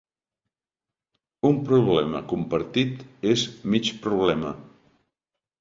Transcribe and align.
Un 1.49 1.59
problema 1.67 2.23
compartit 2.33 3.05
és 3.35 3.47
mig 3.75 3.93
problema. 4.07 4.59